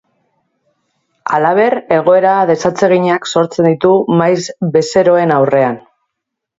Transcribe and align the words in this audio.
Halaber, 1.39 1.75
egoera 1.99 2.33
desatseginak 2.53 3.31
sortzen 3.35 3.71
ditu 3.73 3.95
maiz 4.25 4.43
bezeroen 4.77 5.39
aurrean. 5.41 5.83